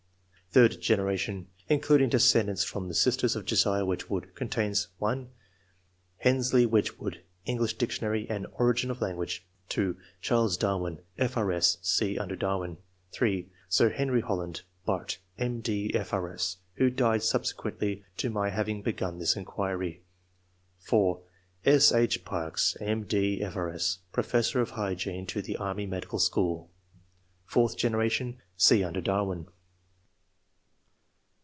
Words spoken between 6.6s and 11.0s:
Wedgewood (English Dictionary and "Origin of Language"); (2) Charles Darwin,